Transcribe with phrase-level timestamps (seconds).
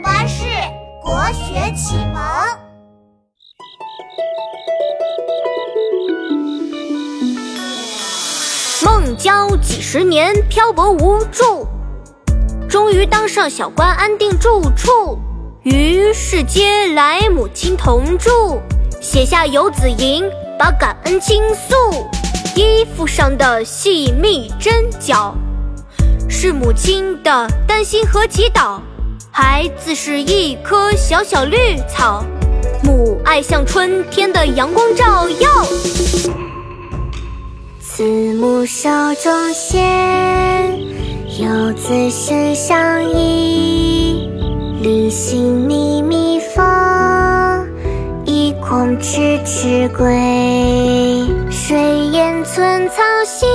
[0.00, 0.44] 巴士
[1.02, 2.22] 国学启蒙。
[8.84, 11.66] 孟郊几十年漂泊无助，
[12.68, 15.18] 终于当上小官，安定住处。
[15.64, 18.60] 于是接来母亲同住，
[19.00, 20.24] 写下《游子吟》，
[20.58, 21.74] 把感恩倾诉。
[22.54, 25.34] 衣服上的细密针脚，
[26.28, 28.80] 是母亲的担心和祈祷。
[29.40, 32.24] 孩子是一棵小小绿草，
[32.82, 35.48] 母爱像春天的阳光照耀。
[37.80, 38.02] 慈
[38.34, 38.88] 母手
[39.22, 40.76] 中线，
[41.38, 44.28] 游子身上衣。
[44.82, 47.64] 临行密密缝，
[48.24, 51.28] 意恐迟迟归。
[51.48, 53.48] 谁言寸草心，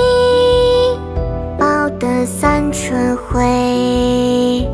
[1.58, 3.42] 报得三春晖。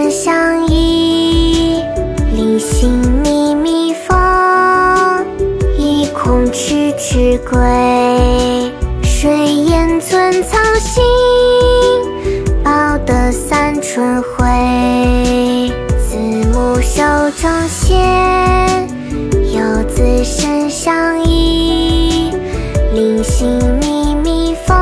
[6.31, 7.59] 意恐迟迟归。
[9.03, 11.03] 谁言寸草心，
[12.63, 15.69] 报得三春晖。
[15.99, 16.15] 慈
[16.53, 17.03] 母手
[17.35, 18.87] 中线。
[19.51, 22.31] 游子身上衣，
[22.93, 24.73] 临行密密缝，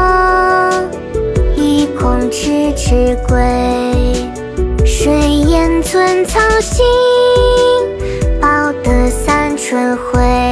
[1.55, 3.35] 意恐迟迟归。
[4.85, 5.11] 谁
[5.47, 6.85] 言寸草心，
[8.39, 10.48] 报得三春晖。